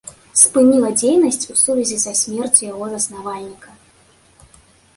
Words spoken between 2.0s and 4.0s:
са смерцю яго заснавальніка.